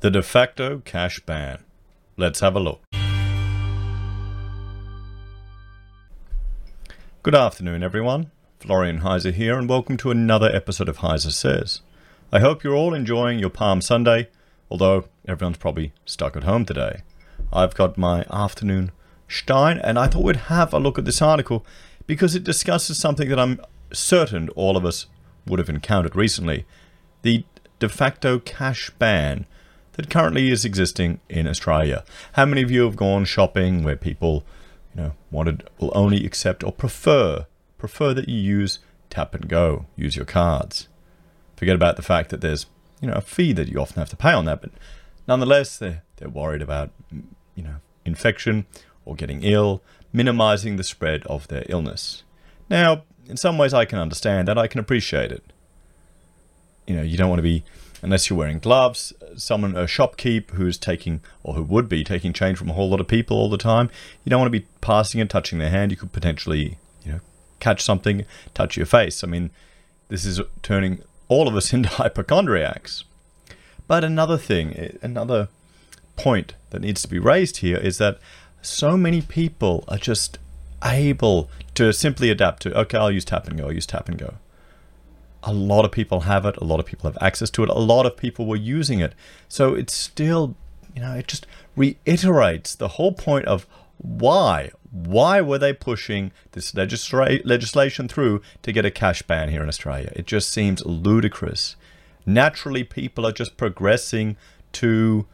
The 0.00 0.12
de 0.12 0.22
facto 0.22 0.80
cash 0.84 1.18
ban. 1.18 1.64
Let's 2.16 2.38
have 2.38 2.54
a 2.54 2.60
look. 2.60 2.82
Good 7.24 7.34
afternoon, 7.34 7.82
everyone. 7.82 8.30
Florian 8.60 9.00
Heiser 9.00 9.32
here, 9.32 9.58
and 9.58 9.68
welcome 9.68 9.96
to 9.96 10.12
another 10.12 10.54
episode 10.54 10.88
of 10.88 10.98
Heiser 10.98 11.32
Says. 11.32 11.80
I 12.30 12.38
hope 12.38 12.62
you're 12.62 12.76
all 12.76 12.94
enjoying 12.94 13.40
your 13.40 13.50
Palm 13.50 13.80
Sunday, 13.80 14.28
although 14.70 15.06
everyone's 15.26 15.56
probably 15.56 15.92
stuck 16.06 16.36
at 16.36 16.44
home 16.44 16.64
today. 16.64 17.02
I've 17.52 17.74
got 17.74 17.98
my 17.98 18.24
afternoon 18.30 18.92
Stein, 19.26 19.78
and 19.78 19.98
I 19.98 20.06
thought 20.06 20.22
we'd 20.22 20.36
have 20.36 20.72
a 20.72 20.78
look 20.78 21.00
at 21.00 21.06
this 21.06 21.20
article 21.20 21.66
because 22.06 22.36
it 22.36 22.44
discusses 22.44 23.00
something 23.00 23.28
that 23.30 23.40
I'm 23.40 23.60
certain 23.92 24.48
all 24.50 24.76
of 24.76 24.84
us 24.84 25.06
would 25.44 25.58
have 25.58 25.68
encountered 25.68 26.14
recently 26.14 26.66
the 27.22 27.44
de 27.80 27.88
facto 27.88 28.38
cash 28.38 28.90
ban 29.00 29.44
that 29.98 30.08
currently 30.08 30.48
is 30.48 30.64
existing 30.64 31.18
in 31.28 31.48
Australia. 31.48 32.04
How 32.34 32.46
many 32.46 32.62
of 32.62 32.70
you 32.70 32.84
have 32.84 32.94
gone 32.94 33.24
shopping 33.24 33.82
where 33.82 33.96
people, 33.96 34.44
you 34.94 35.02
know, 35.02 35.12
wanted 35.32 35.68
will 35.80 35.90
only 35.92 36.24
accept 36.24 36.62
or 36.62 36.70
prefer 36.70 37.46
prefer 37.78 38.14
that 38.14 38.28
you 38.28 38.40
use 38.40 38.78
tap 39.10 39.34
and 39.34 39.48
go, 39.48 39.86
use 39.96 40.14
your 40.14 40.24
cards. 40.24 40.88
Forget 41.56 41.74
about 41.74 41.96
the 41.96 42.02
fact 42.02 42.30
that 42.30 42.40
there's, 42.40 42.66
you 43.00 43.08
know, 43.08 43.14
a 43.14 43.20
fee 43.20 43.52
that 43.52 43.68
you 43.68 43.80
often 43.80 43.98
have 43.98 44.08
to 44.10 44.16
pay 44.16 44.32
on 44.32 44.44
that, 44.44 44.60
but 44.60 44.70
nonetheless 45.26 45.76
they're 45.76 46.02
they're 46.16 46.28
worried 46.28 46.62
about 46.62 46.90
you 47.56 47.64
know, 47.64 47.76
infection 48.04 48.66
or 49.04 49.16
getting 49.16 49.42
ill, 49.42 49.82
minimizing 50.12 50.76
the 50.76 50.84
spread 50.84 51.24
of 51.24 51.48
their 51.48 51.64
illness. 51.68 52.22
Now, 52.70 53.02
in 53.26 53.36
some 53.36 53.58
ways 53.58 53.74
I 53.74 53.84
can 53.84 53.98
understand 53.98 54.46
that, 54.46 54.56
I 54.56 54.68
can 54.68 54.78
appreciate 54.78 55.32
it. 55.32 55.52
You 56.86 56.94
know, 56.94 57.02
you 57.02 57.16
don't 57.16 57.28
want 57.28 57.40
to 57.40 57.42
be 57.42 57.64
unless 58.02 58.28
you're 58.28 58.38
wearing 58.38 58.58
gloves, 58.58 59.12
someone, 59.36 59.76
a 59.76 59.84
shopkeep 59.84 60.50
who's 60.50 60.78
taking, 60.78 61.20
or 61.42 61.54
who 61.54 61.62
would 61.62 61.88
be 61.88 62.04
taking 62.04 62.32
change 62.32 62.58
from 62.58 62.70
a 62.70 62.72
whole 62.72 62.88
lot 62.88 63.00
of 63.00 63.08
people 63.08 63.36
all 63.36 63.48
the 63.48 63.58
time, 63.58 63.90
you 64.24 64.30
don't 64.30 64.40
want 64.40 64.52
to 64.52 64.58
be 64.58 64.66
passing 64.80 65.20
and 65.20 65.28
touching 65.28 65.58
their 65.58 65.70
hand. 65.70 65.90
You 65.90 65.96
could 65.96 66.12
potentially, 66.12 66.78
you 67.04 67.12
know, 67.12 67.20
catch 67.60 67.82
something, 67.82 68.24
touch 68.54 68.76
your 68.76 68.86
face. 68.86 69.24
I 69.24 69.26
mean, 69.26 69.50
this 70.08 70.24
is 70.24 70.40
turning 70.62 71.02
all 71.28 71.48
of 71.48 71.56
us 71.56 71.72
into 71.72 71.88
hypochondriacs. 71.88 73.04
But 73.86 74.04
another 74.04 74.38
thing, 74.38 74.74
eh, 74.76 74.92
another 75.02 75.48
point 76.16 76.54
that 76.70 76.82
needs 76.82 77.02
to 77.02 77.08
be 77.08 77.18
raised 77.18 77.58
here 77.58 77.76
is 77.76 77.98
that 77.98 78.18
so 78.60 78.96
many 78.96 79.22
people 79.22 79.84
are 79.88 79.98
just 79.98 80.38
able 80.84 81.48
to 81.74 81.92
simply 81.92 82.30
adapt 82.30 82.62
to, 82.62 82.78
okay, 82.78 82.98
I'll 82.98 83.10
use 83.10 83.24
tap 83.24 83.46
and 83.46 83.58
go, 83.58 83.66
I'll 83.66 83.72
use 83.72 83.86
tap 83.86 84.08
and 84.08 84.18
go 84.18 84.34
a 85.42 85.52
lot 85.52 85.84
of 85.84 85.92
people 85.92 86.20
have 86.20 86.44
it. 86.44 86.56
A 86.56 86.64
lot 86.64 86.80
of 86.80 86.86
people 86.86 87.10
have 87.10 87.18
access 87.22 87.50
to 87.50 87.62
it. 87.62 87.68
A 87.68 87.74
lot 87.74 88.06
of 88.06 88.16
people 88.16 88.46
were 88.46 88.56
using 88.56 89.00
it. 89.00 89.14
So 89.48 89.74
it's 89.74 89.94
still, 89.94 90.56
you 90.94 91.02
know, 91.02 91.14
it 91.14 91.28
just 91.28 91.46
reiterates 91.76 92.74
the 92.74 92.88
whole 92.88 93.12
point 93.12 93.46
of 93.46 93.66
why. 93.98 94.70
Why 94.90 95.40
were 95.40 95.58
they 95.58 95.72
pushing 95.72 96.32
this 96.52 96.72
legisla- 96.72 97.42
legislation 97.44 98.08
through 98.08 98.42
to 98.62 98.72
get 98.72 98.84
a 98.84 98.90
cash 98.90 99.22
ban 99.22 99.50
here 99.50 99.62
in 99.62 99.68
Australia? 99.68 100.12
It 100.16 100.26
just 100.26 100.50
seems 100.50 100.84
ludicrous. 100.84 101.76
Naturally, 102.26 102.84
people 102.84 103.26
are 103.26 103.32
just 103.32 103.56
progressing 103.56 104.36
to 104.72 105.26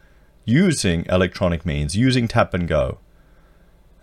using 0.45 1.05
electronic 1.09 1.65
means, 1.65 1.95
using 1.95 2.27
tap 2.27 2.53
and 2.53 2.67
go. 2.67 2.99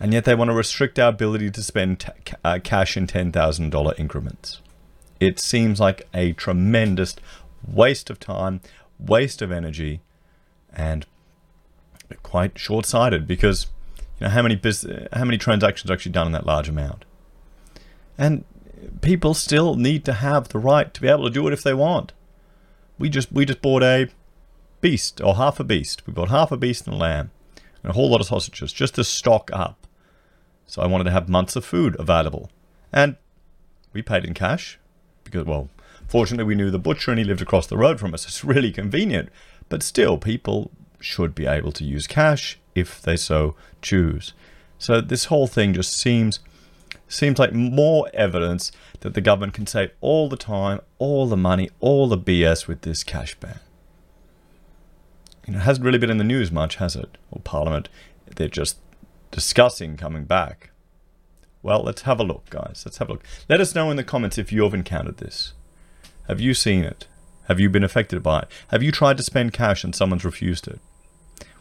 And 0.00 0.12
yet 0.12 0.24
they 0.24 0.34
want 0.34 0.50
to 0.50 0.54
restrict 0.54 0.98
our 0.98 1.10
ability 1.10 1.50
to 1.52 1.62
spend 1.62 2.00
t- 2.00 2.08
uh, 2.44 2.58
cash 2.62 2.96
in 2.96 3.06
$10,000 3.06 3.98
increments. 4.00 4.60
It 5.22 5.38
seems 5.38 5.78
like 5.78 6.08
a 6.12 6.32
tremendous 6.32 7.14
waste 7.64 8.10
of 8.10 8.18
time, 8.18 8.60
waste 8.98 9.40
of 9.40 9.52
energy, 9.52 10.00
and 10.72 11.06
quite 12.24 12.58
short-sighted 12.58 13.24
because 13.24 13.68
you 14.18 14.26
know 14.26 14.30
how 14.30 14.42
many 14.42 14.56
business, 14.56 15.06
how 15.12 15.24
many 15.24 15.38
transactions 15.38 15.88
are 15.88 15.94
actually 15.94 16.10
done 16.10 16.26
in 16.26 16.32
that 16.32 16.44
large 16.44 16.68
amount, 16.68 17.04
and 18.18 18.42
people 19.00 19.32
still 19.32 19.76
need 19.76 20.04
to 20.06 20.12
have 20.14 20.48
the 20.48 20.58
right 20.58 20.92
to 20.92 21.00
be 21.00 21.06
able 21.06 21.22
to 21.22 21.30
do 21.30 21.46
it 21.46 21.52
if 21.52 21.62
they 21.62 21.72
want. 21.72 22.12
We 22.98 23.08
just 23.08 23.30
we 23.30 23.44
just 23.44 23.62
bought 23.62 23.84
a 23.84 24.08
beast 24.80 25.20
or 25.20 25.36
half 25.36 25.60
a 25.60 25.64
beast. 25.64 26.04
We 26.04 26.12
bought 26.12 26.30
half 26.30 26.50
a 26.50 26.56
beast 26.56 26.88
and 26.88 26.96
a 26.96 26.98
lamb 26.98 27.30
and 27.84 27.90
a 27.90 27.94
whole 27.94 28.10
lot 28.10 28.20
of 28.20 28.26
sausages 28.26 28.72
just 28.72 28.96
to 28.96 29.04
stock 29.04 29.50
up. 29.52 29.86
So 30.66 30.82
I 30.82 30.86
wanted 30.86 31.04
to 31.04 31.12
have 31.12 31.28
months 31.28 31.54
of 31.54 31.64
food 31.64 31.94
available, 32.00 32.50
and 32.92 33.14
we 33.92 34.02
paid 34.02 34.24
in 34.24 34.34
cash 34.34 34.80
because, 35.32 35.46
well, 35.46 35.70
fortunately 36.06 36.44
we 36.44 36.54
knew 36.54 36.70
the 36.70 36.78
butcher 36.78 37.10
and 37.10 37.18
he 37.18 37.24
lived 37.24 37.42
across 37.42 37.66
the 37.66 37.76
road 37.76 37.98
from 37.98 38.12
us. 38.14 38.26
It's 38.26 38.44
really 38.44 38.70
convenient. 38.70 39.30
But 39.68 39.82
still, 39.82 40.18
people 40.18 40.70
should 41.00 41.34
be 41.34 41.46
able 41.46 41.72
to 41.72 41.84
use 41.84 42.06
cash 42.06 42.58
if 42.74 43.00
they 43.00 43.16
so 43.16 43.56
choose. 43.80 44.34
So 44.78 45.00
this 45.00 45.26
whole 45.26 45.46
thing 45.46 45.72
just 45.72 45.96
seems 45.98 46.40
seems 47.08 47.38
like 47.38 47.52
more 47.52 48.08
evidence 48.14 48.72
that 49.00 49.12
the 49.12 49.20
government 49.20 49.52
can 49.52 49.66
save 49.66 49.90
all 50.00 50.30
the 50.30 50.36
time, 50.36 50.80
all 50.98 51.26
the 51.26 51.36
money, 51.36 51.68
all 51.78 52.08
the 52.08 52.16
BS 52.16 52.66
with 52.66 52.82
this 52.82 53.04
cash 53.04 53.34
ban. 53.34 53.60
You 55.46 55.52
know, 55.52 55.58
it 55.58 55.62
hasn't 55.62 55.84
really 55.84 55.98
been 55.98 56.10
in 56.10 56.16
the 56.16 56.24
news 56.24 56.50
much, 56.50 56.76
has 56.76 56.96
it? 56.96 57.18
Or 57.30 57.40
Parliament, 57.40 57.90
they're 58.36 58.48
just 58.48 58.78
discussing 59.30 59.98
coming 59.98 60.24
back. 60.24 60.71
Well, 61.62 61.82
let's 61.82 62.02
have 62.02 62.18
a 62.18 62.24
look, 62.24 62.50
guys. 62.50 62.82
Let's 62.84 62.98
have 62.98 63.08
a 63.08 63.12
look. 63.12 63.24
Let 63.48 63.60
us 63.60 63.74
know 63.74 63.90
in 63.90 63.96
the 63.96 64.04
comments 64.04 64.38
if 64.38 64.52
you've 64.52 64.74
encountered 64.74 65.18
this. 65.18 65.52
Have 66.28 66.40
you 66.40 66.54
seen 66.54 66.84
it? 66.84 67.06
Have 67.48 67.60
you 67.60 67.68
been 67.70 67.84
affected 67.84 68.22
by 68.22 68.40
it? 68.40 68.48
Have 68.68 68.82
you 68.82 68.92
tried 68.92 69.16
to 69.18 69.22
spend 69.22 69.52
cash 69.52 69.84
and 69.84 69.94
someone's 69.94 70.24
refused 70.24 70.66
it? 70.68 70.80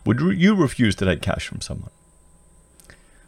Would 0.06 0.20
you 0.20 0.56
refuse 0.56 0.96
to 0.96 1.06
take 1.06 1.22
cash 1.22 1.48
from 1.48 1.62
someone? 1.62 1.92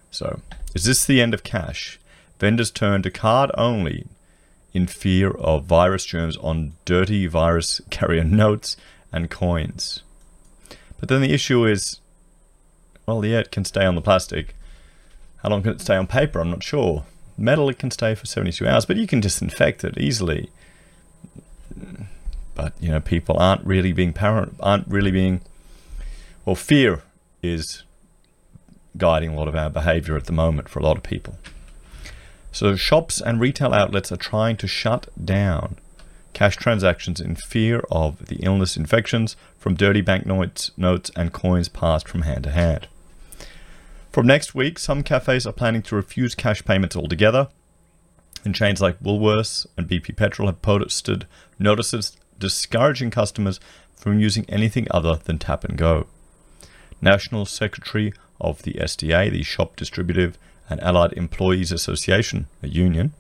So, 0.10 0.42
is 0.74 0.86
this 0.86 1.06
the 1.06 1.22
end 1.22 1.34
of 1.34 1.44
cash? 1.44 2.00
Vendors 2.40 2.72
turn 2.72 3.04
to 3.04 3.12
card 3.12 3.52
only 3.56 4.08
in 4.74 4.88
fear 4.88 5.32
of 5.32 5.66
virus 5.66 6.06
germs 6.06 6.38
on 6.38 6.74
dirty 6.86 7.28
virus 7.28 7.82
carrier 7.90 8.24
notes 8.24 8.76
and 9.12 9.30
coins. 9.30 10.04
But 11.00 11.10
then 11.10 11.22
the 11.22 11.34
issue 11.34 11.66
is, 11.66 12.00
well, 13.06 13.24
yeah, 13.26 13.40
it 13.40 13.52
can 13.52 13.66
stay 13.66 13.86
on 13.86 13.96
the 13.96 14.02
plastic, 14.02 14.56
how 15.44 15.50
long 15.50 15.62
can 15.62 15.74
it 15.74 15.82
stay 15.82 15.96
on 15.96 16.08
paper? 16.08 16.40
I'm 16.40 16.50
not 16.50 16.64
sure. 16.64 17.04
Metal, 17.38 17.70
it 17.70 17.78
can 17.78 17.92
stay 17.92 18.16
for 18.16 18.26
72 18.26 18.66
hours, 18.66 18.86
but 18.86 18.96
you 18.96 19.06
can 19.06 19.20
disinfect 19.20 19.84
it 19.84 19.98
easily. 19.98 20.50
But, 22.56 22.74
you 22.80 22.90
know, 22.90 23.02
people 23.02 23.38
aren't 23.38 23.66
really 23.66 23.92
being 23.92 24.14
parent, 24.14 24.56
aren't 24.60 24.88
really 24.88 25.12
being, 25.12 25.42
well, 26.46 26.56
fear 26.56 27.04
is 27.42 27.84
guiding 28.96 29.32
a 29.32 29.36
lot 29.36 29.48
of 29.48 29.56
our 29.56 29.70
behavior 29.70 30.16
at 30.16 30.26
the 30.26 30.32
moment 30.32 30.70
for 30.70 30.80
a 30.80 30.84
lot 30.84 30.98
of 30.98 31.04
people. 31.04 31.38
So 32.52 32.76
shops 32.76 33.20
and 33.20 33.40
retail 33.40 33.74
outlets 33.74 34.12
are 34.12 34.18
trying 34.18 34.58
to 34.58 34.68
shut 34.68 35.08
down 35.24 35.78
cash 36.34 36.56
transactions 36.56 37.20
in 37.20 37.36
fear 37.36 37.84
of 37.92 38.28
the 38.28 38.38
illness 38.38 38.78
infections 38.78 39.36
from 39.58 39.76
dirty 39.76 40.02
banknotes 40.02 40.72
notes 40.78 41.12
and 41.16 41.34
coins 41.34 41.70
passed 41.70 42.08
from 42.08 42.22
hand 42.22 42.44
to 42.44 42.52
hand. 42.52 42.88
From 44.14 44.28
next 44.28 44.54
week, 44.54 44.78
some 44.78 45.02
cafes 45.02 45.48
are 45.48 45.52
planning 45.52 45.82
to 45.82 45.96
refuse 45.96 46.36
cash 46.36 46.64
payments 46.64 46.96
altogether, 46.96 47.48
and 48.46 48.54
chains 48.54 48.80
like 48.80 49.00
Woolworths 49.00 49.66
and 49.76 49.90
BP 49.90 50.16
Petrol 50.16 50.48
have 50.48 50.62
posted 50.62 51.26
notices 51.58 52.16
discouraging 52.38 53.10
customers 53.10 53.60
from 53.96 54.20
using 54.20 54.46
anything 54.48 54.86
other 54.92 55.16
than 55.16 55.40
tap 55.40 55.64
and 55.64 55.80
go. 55.80 56.06
National 57.02 57.48
Secretary 57.48 58.14
of 58.40 58.62
the 58.62 58.74
SDA, 58.74 59.32
the 59.32 59.42
Shop 59.42 59.76
Distributive 59.76 60.38
and 60.70 60.80
Allied 60.84 61.14
Employees 61.14 61.72
Association, 61.72 62.46
a 62.62 62.68
union, 62.68 63.14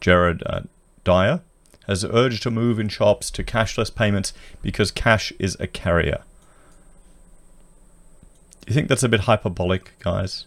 Gerard 0.00 0.44
uh, 0.46 0.60
Dwyer, 1.02 1.40
has 1.88 2.04
urged 2.04 2.46
a 2.46 2.52
move 2.52 2.78
in 2.78 2.88
shops 2.88 3.32
to 3.32 3.42
cashless 3.42 3.92
payments 3.92 4.32
because 4.62 4.92
cash 4.92 5.32
is 5.40 5.56
a 5.58 5.66
carrier 5.66 6.22
you 8.68 8.74
think 8.74 8.88
that's 8.88 9.02
a 9.02 9.08
bit 9.08 9.20
hyperbolic, 9.20 9.98
guys? 9.98 10.46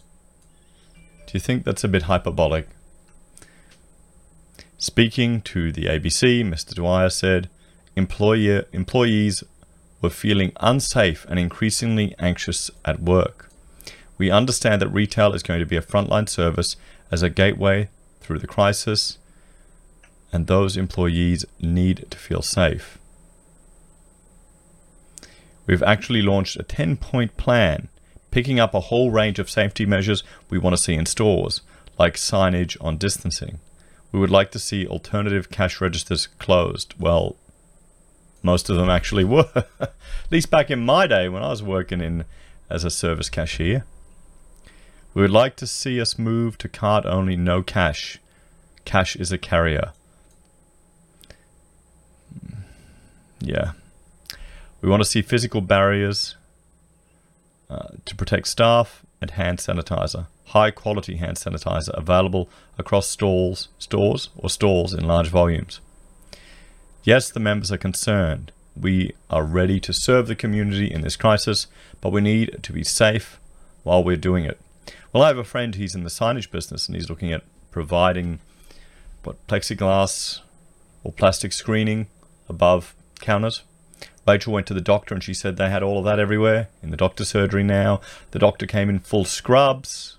Do 1.25 1.33
you 1.33 1.39
think 1.39 1.63
that's 1.65 1.83
a 1.83 1.88
bit 1.88 2.04
hyperbolic? 2.04 2.69
Speaking 4.77 5.42
to 5.42 5.71
the 5.71 5.86
ABC, 5.86 6.44
Mr. 6.44 6.75
Dwyer 6.75 7.10
said, 7.10 7.50
Employer, 7.95 8.65
employees 8.71 9.44
were 10.01 10.10
feeling 10.10 10.51
unsafe 10.60 11.25
and 11.30 11.39
increasingly 11.39 12.13
anxious 12.19 12.69
at 12.83 13.01
work. 13.01 13.50
We 14.18 14.30
understand 14.30 14.81
that 14.81 14.89
retail 14.89 15.33
is 15.33 15.44
going 15.44 15.59
to 15.59 15.66
be 15.66 15.77
a 15.77 15.81
frontline 15.81 16.27
service 16.27 16.75
as 17.12 17.24
a 17.24 17.30
gateway 17.30 17.89
through 18.19 18.39
the 18.39 18.48
crisis, 18.48 19.18
and 20.31 20.48
those 20.48 20.75
employees 20.75 21.45
need 21.59 22.06
to 22.09 22.18
feel 22.18 22.42
safe. 22.42 22.98
We've 25.66 25.83
actually 25.83 26.21
launched 26.21 26.57
a 26.57 26.63
10 26.63 26.98
point 26.98 27.38
plan 27.38 27.88
picking 28.33 28.59
up 28.59 28.74
a 28.74 28.80
whole 28.80 29.12
range 29.12 29.38
of 29.38 29.47
safety 29.47 29.85
measures 29.85 30.24
we 30.50 30.57
want 30.57 30.75
to 30.75 30.81
see 30.81 30.95
in 30.95 31.06
stores, 31.06 31.62
like 32.00 32.15
signage 32.15 32.75
on 32.81 32.97
distancing. 32.97 33.59
We 34.12 34.19
would 34.19 34.31
like 34.31 34.50
to 34.53 34.59
see 34.59 34.88
alternative 34.88 35.51
cash 35.51 35.80
registers 35.80 36.25
closed. 36.39 36.95
Well, 37.00 37.35
most 38.41 38.71
of 38.71 38.75
them 38.75 38.89
actually 38.89 39.24
were. 39.24 39.51
At 39.80 39.94
least 40.31 40.50
back 40.50 40.71
in 40.71 40.83
my 40.83 41.06
day 41.06 41.30
when 41.30 41.44
I 41.44 41.50
was 41.50 41.62
working 41.62 42.01
in 42.01 42.25
as 42.71 42.83
a 42.83 42.89
service 42.89 43.30
cashier. 43.30 43.85
We 45.13 45.21
would 45.21 45.30
like 45.30 45.56
to 45.57 45.68
see 45.68 46.01
us 46.01 46.18
move 46.18 46.57
to 46.57 46.68
card 46.68 47.06
only, 47.06 47.38
no 47.38 47.62
cash. 47.62 48.18
Cash 48.83 49.15
is 49.15 49.31
a 49.31 49.38
carrier. 49.38 49.94
Hmm. 52.33 52.62
Yeah. 53.39 53.74
We 54.81 54.89
want 54.89 55.03
to 55.03 55.09
see 55.09 55.21
physical 55.21 55.62
barriers 55.62 56.35
uh, 57.73 57.87
to 58.05 58.15
protect 58.15 58.47
staff 58.47 59.03
and 59.19 59.31
hand 59.31 59.57
sanitizer. 59.57 60.27
High 60.45 60.69
quality 60.69 61.15
hand 61.15 61.37
sanitizer 61.37 61.97
available 61.97 62.47
across 62.77 63.09
stalls, 63.09 63.69
stores 63.79 64.29
or 64.37 64.49
stalls 64.49 64.93
in 64.93 65.07
large 65.07 65.29
volumes. 65.29 65.79
Yes, 67.03 67.31
the 67.31 67.39
members 67.39 67.71
are 67.71 67.77
concerned. 67.77 68.51
We 68.79 69.15
are 69.29 69.43
ready 69.43 69.79
to 69.79 69.91
serve 69.91 70.27
the 70.27 70.35
community 70.35 70.91
in 70.91 71.01
this 71.01 71.15
crisis, 71.15 71.65
but 71.99 72.11
we 72.11 72.21
need 72.21 72.59
to 72.61 72.71
be 72.71 72.83
safe 72.83 73.39
while 73.81 74.03
we're 74.03 74.17
doing 74.17 74.45
it. 74.45 74.59
Well, 75.11 75.23
I 75.23 75.27
have 75.29 75.37
a 75.39 75.43
friend 75.43 75.73
who's 75.73 75.95
in 75.95 76.03
the 76.03 76.09
signage 76.09 76.51
business 76.51 76.87
and 76.87 76.95
he's 76.95 77.09
looking 77.09 77.33
at 77.33 77.43
providing 77.71 78.39
what 79.23 79.47
plexiglass 79.47 80.41
or 81.03 81.11
plastic 81.11 81.53
screening 81.53 82.05
above 82.47 82.93
counters. 83.19 83.63
Rachel 84.27 84.53
went 84.53 84.67
to 84.67 84.73
the 84.73 84.81
doctor 84.81 85.13
and 85.13 85.23
she 85.23 85.33
said 85.33 85.57
they 85.57 85.69
had 85.69 85.83
all 85.83 85.99
of 85.99 86.05
that 86.05 86.19
everywhere 86.19 86.69
in 86.81 86.91
the 86.91 86.97
doctor's 86.97 87.29
surgery 87.29 87.63
now. 87.63 87.99
The 88.31 88.39
doctor 88.39 88.65
came 88.65 88.89
in 88.89 88.99
full 88.99 89.25
scrubs. 89.25 90.17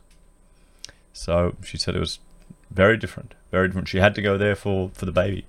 So 1.13 1.57
she 1.65 1.79
said 1.79 1.97
it 1.97 2.01
was 2.01 2.19
very 2.71 2.97
different, 2.97 3.35
very 3.51 3.69
different. 3.69 3.89
She 3.89 3.99
had 3.99 4.15
to 4.17 4.23
go 4.23 4.37
there 4.37 4.57
for, 4.57 4.91
for 4.95 5.07
the 5.07 5.13
baby. 5.13 5.47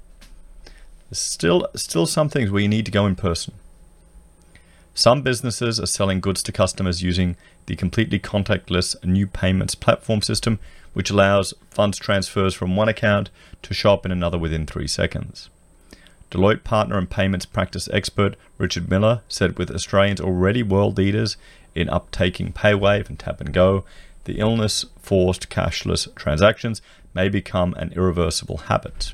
There's 1.09 1.19
still 1.19 1.67
still 1.75 2.05
some 2.05 2.29
things 2.29 2.49
where 2.49 2.61
you 2.61 2.67
need 2.67 2.85
to 2.85 2.91
go 2.91 3.05
in 3.05 3.15
person. 3.15 3.53
Some 4.93 5.23
businesses 5.23 5.79
are 5.79 5.85
selling 5.85 6.21
goods 6.21 6.41
to 6.43 6.53
customers 6.53 7.03
using 7.03 7.35
the 7.65 7.75
completely 7.75 8.17
contactless 8.17 8.95
new 9.03 9.27
payments 9.27 9.75
platform 9.75 10.21
system, 10.21 10.57
which 10.93 11.09
allows 11.09 11.53
funds 11.69 11.97
transfers 11.97 12.53
from 12.53 12.77
one 12.77 12.87
account 12.87 13.29
to 13.63 13.73
shop 13.73 14.05
in 14.05 14.11
another 14.11 14.37
within 14.37 14.65
three 14.65 14.87
seconds. 14.87 15.49
Deloitte 16.31 16.63
partner 16.63 16.97
and 16.97 17.09
payments 17.09 17.45
practice 17.45 17.87
expert 17.93 18.35
Richard 18.57 18.89
Miller 18.89 19.21
said 19.27 19.57
with 19.57 19.71
Australians 19.71 20.19
already 20.19 20.63
world 20.63 20.97
leaders 20.97 21.37
in 21.73 21.87
uptaking 21.87 22.53
PayWave 22.53 23.09
and 23.09 23.19
Tap 23.19 23.41
and 23.41 23.53
Go, 23.53 23.85
the 24.23 24.39
illness 24.39 24.85
forced 24.99 25.49
cashless 25.49 26.13
transactions 26.15 26.81
may 27.13 27.29
become 27.29 27.73
an 27.75 27.93
irreversible 27.95 28.57
habit. 28.57 29.13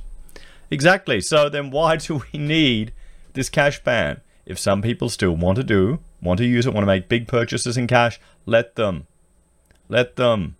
Exactly. 0.69 1.19
So 1.21 1.49
then 1.49 1.69
why 1.69 1.97
do 1.97 2.23
we 2.31 2.39
need 2.39 2.93
this 3.33 3.49
cash 3.49 3.83
ban? 3.83 4.21
If 4.45 4.57
some 4.57 4.81
people 4.81 5.09
still 5.09 5.35
want 5.35 5.57
to 5.57 5.63
do, 5.63 5.99
want 6.21 6.37
to 6.39 6.45
use 6.45 6.65
it, 6.65 6.73
want 6.73 6.83
to 6.83 6.87
make 6.87 7.09
big 7.09 7.27
purchases 7.27 7.77
in 7.77 7.87
cash, 7.87 8.19
let 8.45 8.75
them. 8.75 9.05
Let 9.89 10.15
them. 10.15 10.55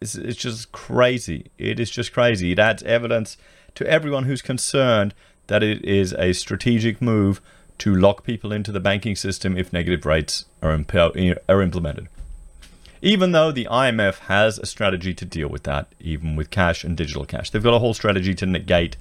It's, 0.00 0.14
it's 0.14 0.40
just 0.40 0.72
crazy. 0.72 1.50
It 1.58 1.80
is 1.80 1.90
just 1.90 2.12
crazy. 2.12 2.52
It 2.52 2.58
adds 2.58 2.82
evidence 2.84 3.36
to 3.74 3.86
everyone 3.86 4.24
who's 4.24 4.42
concerned 4.42 5.14
that 5.46 5.62
it 5.62 5.84
is 5.84 6.12
a 6.14 6.32
strategic 6.32 7.02
move 7.02 7.40
to 7.78 7.94
lock 7.94 8.24
people 8.24 8.52
into 8.52 8.72
the 8.72 8.80
banking 8.80 9.16
system 9.16 9.56
if 9.56 9.72
negative 9.72 10.06
rates 10.06 10.44
are, 10.62 10.78
are 11.48 11.62
implemented. 11.62 12.08
Even 13.02 13.32
though 13.32 13.52
the 13.52 13.68
IMF 13.70 14.20
has 14.20 14.58
a 14.58 14.66
strategy 14.66 15.12
to 15.12 15.24
deal 15.24 15.48
with 15.48 15.64
that, 15.64 15.88
even 16.00 16.36
with 16.36 16.50
cash 16.50 16.84
and 16.84 16.96
digital 16.96 17.26
cash, 17.26 17.50
they've 17.50 17.62
got 17.62 17.74
a 17.74 17.78
whole 17.78 17.94
strategy 17.94 18.34
to 18.34 18.46
negate 18.46 18.96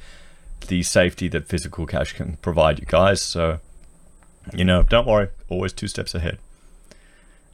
the 0.68 0.84
safety 0.84 1.28
that 1.30 1.48
physical 1.48 1.86
cash 1.86 2.14
can 2.14 2.38
provide 2.38 2.80
you 2.80 2.86
guys. 2.86 3.22
So, 3.22 3.60
you 4.54 4.66
know, 4.66 4.84
don't 4.84 5.08
worry, 5.08 5.30
always 5.50 5.72
two 5.72 5.88
steps 5.88 6.14
ahead. 6.14 6.38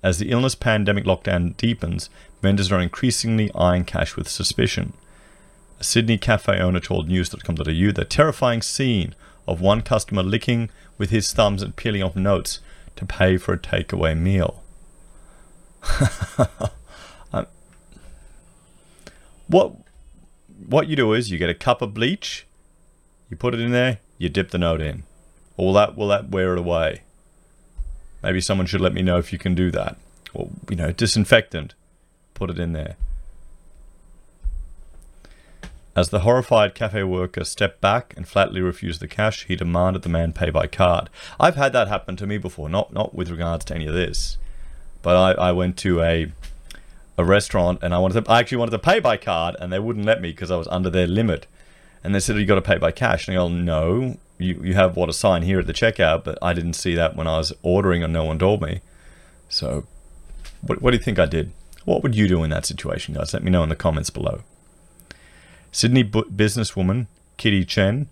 As 0.01 0.17
the 0.17 0.31
illness 0.31 0.55
pandemic 0.55 1.03
lockdown 1.03 1.55
deepens, 1.57 2.09
vendors 2.41 2.71
are 2.71 2.79
increasingly 2.79 3.51
eyeing 3.53 3.83
cash 3.83 4.15
with 4.15 4.29
suspicion. 4.29 4.93
A 5.79 5.83
Sydney 5.83 6.17
cafe 6.17 6.59
owner 6.59 6.79
told 6.79 7.07
news.com.au 7.07 7.63
the 7.63 8.05
terrifying 8.07 8.61
scene 8.61 9.15
of 9.47 9.61
one 9.61 9.81
customer 9.81 10.23
licking 10.23 10.69
with 10.97 11.09
his 11.09 11.31
thumbs 11.31 11.63
and 11.63 11.75
peeling 11.75 12.03
off 12.03 12.15
notes 12.15 12.59
to 12.95 13.05
pay 13.05 13.37
for 13.37 13.53
a 13.53 13.57
takeaway 13.57 14.17
meal. 14.17 14.63
um, 17.31 17.47
what 19.47 19.73
what 20.67 20.87
you 20.87 20.97
do 20.97 21.13
is 21.13 21.31
you 21.31 21.37
get 21.37 21.49
a 21.49 21.53
cup 21.53 21.81
of 21.81 21.93
bleach 21.93 22.45
you 23.29 23.37
put 23.37 23.53
it 23.53 23.61
in 23.61 23.71
there, 23.71 23.99
you 24.17 24.27
dip 24.27 24.49
the 24.49 24.57
note 24.57 24.81
in. 24.81 25.03
Will 25.55 25.73
that 25.73 25.95
will 25.95 26.07
that 26.07 26.29
wear 26.29 26.53
it 26.53 26.59
away? 26.59 27.03
Maybe 28.23 28.41
someone 28.41 28.65
should 28.65 28.81
let 28.81 28.93
me 28.93 29.01
know 29.01 29.17
if 29.17 29.31
you 29.31 29.39
can 29.39 29.55
do 29.55 29.71
that. 29.71 29.97
Or 30.33 30.49
you 30.69 30.75
know, 30.75 30.91
disinfectant, 30.91 31.75
put 32.33 32.49
it 32.49 32.59
in 32.59 32.73
there. 32.73 32.95
As 35.95 36.09
the 36.09 36.19
horrified 36.19 36.75
cafe 36.75 37.03
worker 37.03 37.43
stepped 37.43 37.81
back 37.81 38.13
and 38.15 38.27
flatly 38.27 38.61
refused 38.61 39.01
the 39.01 39.07
cash, 39.07 39.45
he 39.45 39.55
demanded 39.55 40.03
the 40.03 40.09
man 40.09 40.33
pay 40.33 40.49
by 40.49 40.67
card. 40.67 41.09
I've 41.39 41.55
had 41.55 41.73
that 41.73 41.87
happen 41.87 42.15
to 42.17 42.27
me 42.27 42.37
before, 42.37 42.69
not 42.69 42.93
not 42.93 43.13
with 43.13 43.29
regards 43.29 43.65
to 43.65 43.75
any 43.75 43.87
of 43.87 43.93
this, 43.93 44.37
but 45.01 45.15
I, 45.15 45.49
I 45.49 45.51
went 45.51 45.77
to 45.77 46.01
a 46.01 46.31
a 47.17 47.25
restaurant 47.25 47.79
and 47.81 47.93
I 47.93 47.97
wanted 47.97 48.23
to 48.23 48.31
I 48.31 48.39
actually 48.39 48.59
wanted 48.59 48.71
to 48.71 48.79
pay 48.79 48.99
by 48.99 49.17
card 49.17 49.55
and 49.59 49.73
they 49.73 49.79
wouldn't 49.79 50.05
let 50.05 50.21
me 50.21 50.31
because 50.31 50.51
I 50.51 50.55
was 50.55 50.67
under 50.69 50.89
their 50.89 51.07
limit. 51.07 51.47
And 52.01 52.15
they 52.15 52.21
said, 52.21 52.37
you 52.37 52.45
got 52.45 52.55
to 52.55 52.61
pay 52.61 52.77
by 52.77 52.91
cash. 52.91 53.27
And 53.27 53.35
I 53.35 53.41
go, 53.41 53.49
no, 53.49 54.17
you, 54.37 54.61
you 54.63 54.73
have 54.73 54.95
what 54.95 55.09
a 55.09 55.13
sign 55.13 55.41
here 55.41 55.59
at 55.59 55.67
the 55.67 55.73
checkout, 55.73 56.23
but 56.23 56.37
I 56.41 56.53
didn't 56.53 56.73
see 56.73 56.95
that 56.95 57.15
when 57.15 57.27
I 57.27 57.37
was 57.37 57.51
ordering 57.61 58.03
and 58.03 58.13
no 58.13 58.23
one 58.23 58.39
told 58.39 58.61
me. 58.61 58.79
So 59.49 59.85
what, 60.61 60.81
what 60.81 60.91
do 60.91 60.97
you 60.97 61.03
think 61.03 61.19
I 61.19 61.25
did? 61.25 61.51
What 61.83 62.03
would 62.03 62.15
you 62.15 62.27
do 62.27 62.43
in 62.43 62.49
that 62.51 62.65
situation, 62.65 63.15
guys? 63.15 63.33
Let 63.33 63.43
me 63.43 63.51
know 63.51 63.63
in 63.63 63.69
the 63.69 63.75
comments 63.75 64.09
below. 64.09 64.43
Sydney 65.71 66.03
bu- 66.03 66.25
businesswoman 66.25 67.07
Kitty 67.37 67.63
Chen, 67.65 68.07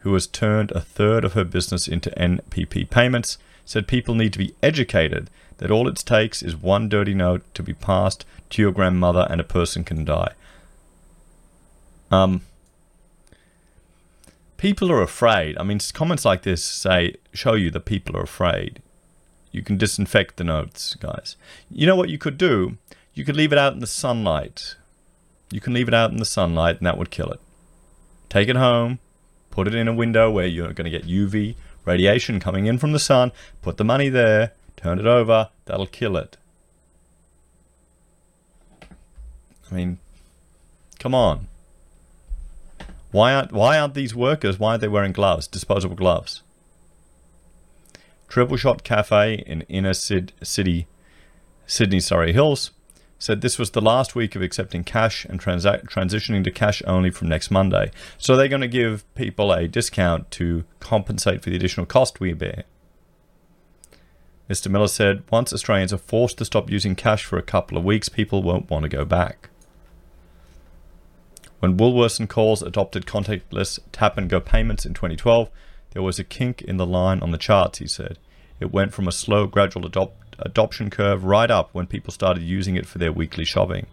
who 0.00 0.12
has 0.14 0.26
turned 0.26 0.70
a 0.72 0.80
third 0.80 1.24
of 1.24 1.32
her 1.32 1.44
business 1.44 1.88
into 1.88 2.10
NPP 2.10 2.90
payments, 2.90 3.38
said 3.64 3.88
people 3.88 4.14
need 4.14 4.32
to 4.32 4.38
be 4.38 4.54
educated 4.62 5.30
that 5.58 5.70
all 5.70 5.88
it 5.88 5.96
takes 5.96 6.42
is 6.42 6.56
one 6.56 6.88
dirty 6.88 7.14
note 7.14 7.42
to 7.54 7.62
be 7.62 7.72
passed 7.72 8.24
to 8.50 8.62
your 8.62 8.72
grandmother 8.72 9.26
and 9.30 9.40
a 9.40 9.44
person 9.44 9.82
can 9.84 10.04
die. 10.04 10.32
Um, 12.10 12.42
people 14.56 14.92
are 14.92 15.02
afraid. 15.02 15.56
I 15.58 15.64
mean, 15.64 15.78
comments 15.92 16.24
like 16.24 16.42
this 16.42 16.62
say 16.62 17.16
show 17.32 17.54
you 17.54 17.70
that 17.70 17.84
people 17.84 18.16
are 18.16 18.22
afraid. 18.22 18.80
You 19.50 19.62
can 19.62 19.78
disinfect 19.78 20.36
the 20.36 20.44
notes, 20.44 20.94
guys. 20.94 21.36
You 21.70 21.86
know 21.86 21.96
what 21.96 22.10
you 22.10 22.18
could 22.18 22.36
do? 22.36 22.76
You 23.14 23.24
could 23.24 23.36
leave 23.36 23.52
it 23.52 23.58
out 23.58 23.72
in 23.72 23.80
the 23.80 23.86
sunlight. 23.86 24.76
You 25.56 25.62
can 25.62 25.72
leave 25.72 25.88
it 25.88 25.94
out 25.94 26.10
in 26.10 26.18
the 26.18 26.26
sunlight, 26.26 26.76
and 26.76 26.86
that 26.86 26.98
would 26.98 27.10
kill 27.10 27.32
it. 27.32 27.40
Take 28.28 28.50
it 28.50 28.56
home, 28.56 28.98
put 29.50 29.66
it 29.66 29.74
in 29.74 29.88
a 29.88 29.94
window 29.94 30.30
where 30.30 30.46
you're 30.46 30.74
going 30.74 30.84
to 30.84 30.90
get 30.90 31.08
UV 31.08 31.54
radiation 31.86 32.40
coming 32.40 32.66
in 32.66 32.76
from 32.76 32.92
the 32.92 32.98
sun. 32.98 33.32
Put 33.62 33.78
the 33.78 33.84
money 33.84 34.10
there, 34.10 34.52
turn 34.76 34.98
it 34.98 35.06
over. 35.06 35.48
That'll 35.64 35.86
kill 35.86 36.18
it. 36.18 36.36
I 38.82 39.74
mean, 39.74 39.96
come 40.98 41.14
on. 41.14 41.48
Why 43.10 43.32
aren't 43.32 43.52
why 43.52 43.78
aren't 43.78 43.94
these 43.94 44.14
workers? 44.14 44.58
Why 44.58 44.74
are 44.74 44.78
they 44.78 44.88
wearing 44.88 45.12
gloves, 45.12 45.46
disposable 45.46 45.96
gloves? 45.96 46.42
Triple 48.28 48.58
Shot 48.58 48.84
Cafe 48.84 49.42
in 49.46 49.62
inner 49.70 49.94
Sid, 49.94 50.34
city, 50.42 50.86
Sydney, 51.66 52.00
Surry 52.00 52.34
Hills, 52.34 52.72
said 53.18 53.40
this 53.40 53.58
was 53.58 53.70
the 53.70 53.80
last 53.80 54.14
week 54.14 54.36
of 54.36 54.42
accepting 54.42 54.84
cash 54.84 55.24
and 55.24 55.40
transa- 55.40 55.84
transitioning 55.88 56.44
to 56.44 56.50
cash 56.50 56.82
only 56.86 57.10
from 57.10 57.28
next 57.28 57.50
Monday. 57.50 57.90
So 58.18 58.36
they're 58.36 58.48
going 58.48 58.60
to 58.60 58.68
give 58.68 59.04
people 59.14 59.52
a 59.52 59.66
discount 59.66 60.30
to 60.32 60.64
compensate 60.80 61.42
for 61.42 61.50
the 61.50 61.56
additional 61.56 61.86
cost 61.86 62.20
we 62.20 62.34
bear. 62.34 62.64
Mr. 64.50 64.70
Miller 64.70 64.88
said, 64.88 65.24
once 65.30 65.52
Australians 65.52 65.92
are 65.92 65.98
forced 65.98 66.38
to 66.38 66.44
stop 66.44 66.70
using 66.70 66.94
cash 66.94 67.24
for 67.24 67.38
a 67.38 67.42
couple 67.42 67.76
of 67.76 67.84
weeks, 67.84 68.08
people 68.08 68.42
won't 68.42 68.70
want 68.70 68.84
to 68.84 68.88
go 68.88 69.04
back. 69.04 69.48
When 71.58 71.76
Woolworths 71.76 72.20
and 72.20 72.28
Coles 72.28 72.62
adopted 72.62 73.06
contactless 73.06 73.80
tap 73.90 74.18
and 74.18 74.28
go 74.28 74.40
payments 74.40 74.86
in 74.86 74.94
2012, 74.94 75.50
there 75.92 76.02
was 76.02 76.18
a 76.18 76.24
kink 76.24 76.62
in 76.62 76.76
the 76.76 76.86
line 76.86 77.20
on 77.20 77.32
the 77.32 77.38
charts, 77.38 77.78
he 77.78 77.88
said. 77.88 78.18
It 78.60 78.72
went 78.72 78.92
from 78.92 79.08
a 79.08 79.12
slow, 79.12 79.46
gradual 79.46 79.86
adoption 79.86 80.25
curve 80.90 81.24
right 81.24 81.50
up 81.50 81.70
when 81.72 81.86
people 81.86 82.12
started 82.12 82.42
using 82.42 82.76
it 82.76 82.86
for 82.86 82.98
their 82.98 83.12
weekly 83.12 83.44
shopping. 83.44 83.86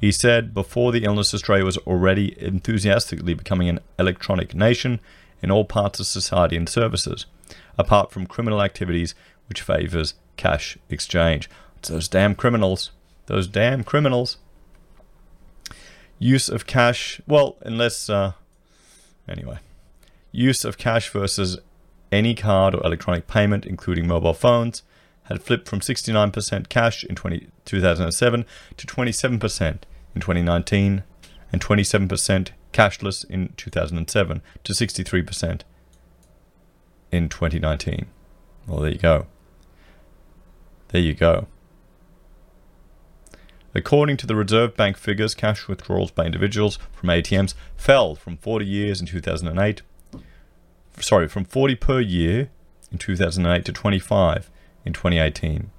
He 0.00 0.12
said 0.12 0.52
before 0.52 0.92
the 0.92 1.04
illness, 1.04 1.32
Australia 1.34 1.64
was 1.64 1.78
already 1.78 2.40
enthusiastically 2.40 3.34
becoming 3.34 3.68
an 3.68 3.80
electronic 3.98 4.54
nation 4.54 5.00
in 5.42 5.50
all 5.50 5.64
parts 5.64 6.00
of 6.00 6.06
society 6.06 6.56
and 6.56 6.68
services, 6.68 7.26
apart 7.78 8.10
from 8.10 8.26
criminal 8.26 8.62
activities 8.62 9.14
which 9.48 9.62
favours 9.62 10.14
cash 10.36 10.76
exchange. 10.90 11.48
It's 11.78 11.88
those 11.88 12.08
damn 12.08 12.34
criminals. 12.34 12.90
Those 13.26 13.48
damn 13.48 13.84
criminals 13.84 14.38
use 16.18 16.48
of 16.48 16.66
cash. 16.66 17.20
Well, 17.26 17.56
unless 17.62 18.08
uh, 18.08 18.32
anyway, 19.28 19.58
use 20.32 20.64
of 20.64 20.78
cash 20.78 21.10
versus 21.10 21.58
any 22.12 22.34
card 22.34 22.74
or 22.74 22.84
electronic 22.84 23.26
payment, 23.26 23.66
including 23.66 24.06
mobile 24.06 24.34
phones, 24.34 24.82
had 25.26 25.42
flipped 25.42 25.68
from 25.68 25.80
69% 25.80 26.68
cash 26.68 27.04
in 27.04 27.14
20, 27.14 27.48
2007 27.64 28.44
to 28.76 28.86
27% 28.86 29.66
in 30.14 30.20
2019 30.20 31.02
and 31.52 31.60
27% 31.60 32.50
cashless 32.72 33.24
in 33.28 33.52
2007 33.56 34.42
to 34.64 34.72
63% 34.72 35.60
in 37.12 37.28
2019. 37.28 38.06
Well, 38.66 38.80
there 38.80 38.92
you 38.92 38.98
go. 38.98 39.26
There 40.88 41.00
you 41.00 41.14
go. 41.14 41.46
According 43.74 44.16
to 44.18 44.26
the 44.26 44.34
Reserve 44.34 44.74
Bank 44.76 44.96
figures, 44.96 45.34
cash 45.34 45.68
withdrawals 45.68 46.10
by 46.10 46.24
individuals 46.24 46.78
from 46.92 47.10
ATMs 47.10 47.54
fell 47.76 48.14
from 48.14 48.38
40 48.38 48.64
years 48.64 49.00
in 49.00 49.06
2008, 49.06 49.82
sorry, 50.98 51.28
from 51.28 51.44
40 51.44 51.74
per 51.74 52.00
year 52.00 52.48
in 52.90 52.98
2008 52.98 53.64
to 53.66 53.72
25 53.72 54.50
in 54.86 54.92
2018. 54.92 55.70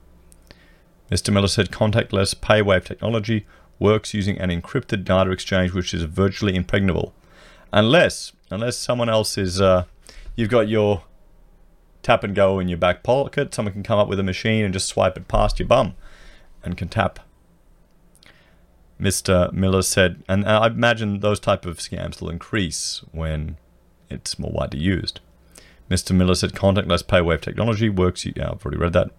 Mr. 1.12 1.34
Miller 1.34 1.48
said 1.48 1.72
contactless 1.72 2.36
PayWave 2.36 2.84
technology 2.84 3.46
works 3.80 4.14
using 4.14 4.38
an 4.40 4.50
encrypted 4.50 5.04
data 5.04 5.32
exchange 5.32 5.74
which 5.74 5.94
is 5.94 6.04
virtually 6.04 6.56
impregnable, 6.56 7.14
unless 7.72 8.34
unless 8.52 8.78
someone 8.78 9.10
else 9.10 9.38
is 9.38 9.62
uh, 9.62 9.86
you've 10.36 10.50
got 10.50 10.68
your 10.68 11.04
tap 12.04 12.24
and 12.24 12.36
go 12.36 12.60
in 12.60 12.68
your 12.68 12.78
back 12.78 13.04
pocket. 13.04 13.54
Someone 13.54 13.74
can 13.74 13.84
come 13.84 14.00
up 14.00 14.08
with 14.08 14.20
a 14.20 14.24
machine 14.24 14.64
and 14.64 14.74
just 14.74 14.88
swipe 14.88 15.18
it 15.18 15.28
past 15.28 15.60
your 15.60 15.68
bum, 15.68 15.96
and 16.64 16.78
can 16.78 16.90
tap 16.90 17.20
Mr. 19.00 19.52
Miller 19.54 19.84
said, 19.84 20.24
and 20.28 20.46
I 20.46 20.68
imagine 20.68 21.20
those 21.20 21.40
type 21.40 21.66
of 21.66 21.78
scams 21.78 22.20
will 22.20 22.30
increase 22.30 23.04
when 23.12 23.58
it's 24.10 24.40
more 24.40 24.52
widely 24.52 24.80
used. 24.80 25.20
Mr. 25.90 26.16
Miller 26.16 26.36
said 26.36 26.54
contactless 26.54 27.04
PayWave 27.04 27.42
technology 27.42 27.90
works. 27.90 28.26
Yeah, 28.26 28.52
I've 28.52 28.66
already 28.66 28.78
read 28.78 28.94
that. 28.94 29.12